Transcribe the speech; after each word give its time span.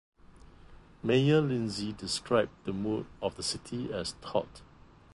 Mayor 1.03 1.41
Lindsay 1.41 1.93
described 1.93 2.49
the 2.63 2.73
mood 2.73 3.05
of 3.21 3.35
the 3.35 3.43
city 3.43 3.93
as 3.93 4.13
"taut". 4.19 4.63